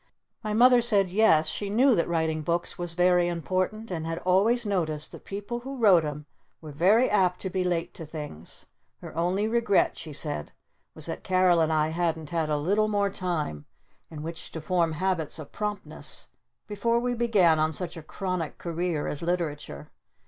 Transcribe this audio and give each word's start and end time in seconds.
My 0.43 0.55
Mother 0.55 0.81
said 0.81 1.09
yes, 1.11 1.45
she 1.47 1.69
knew 1.69 1.93
that 1.93 2.07
writing 2.07 2.41
books 2.41 2.75
was 2.75 2.93
very 2.93 3.27
important 3.27 3.91
and 3.91 4.03
had 4.07 4.17
always 4.25 4.65
noticed 4.65 5.11
that 5.11 5.25
people 5.25 5.59
who 5.59 5.77
wrote 5.77 6.03
'em 6.03 6.25
were 6.59 6.71
very 6.71 7.07
apt 7.07 7.39
to 7.41 7.51
be 7.51 7.63
late 7.63 7.93
to 7.93 8.05
things. 8.07 8.65
Her 9.03 9.15
only 9.15 9.47
regret, 9.47 9.99
she 9.99 10.11
said, 10.11 10.53
was 10.95 11.05
that 11.05 11.23
Carol 11.23 11.61
and 11.61 11.71
I 11.71 11.89
hadn't 11.89 12.31
had 12.31 12.49
a 12.49 12.57
little 12.57 12.87
more 12.87 13.11
time 13.11 13.65
in 14.09 14.23
which 14.23 14.51
to 14.53 14.59
form 14.59 14.93
habits 14.93 15.37
of 15.37 15.51
promptness 15.51 16.29
before 16.65 16.99
we 16.99 17.13
began 17.13 17.59
on 17.59 17.71
such 17.71 17.95
a 17.95 18.01
chronic 18.01 18.57
career 18.57 19.05
as 19.07 19.21
Literature. 19.21 19.91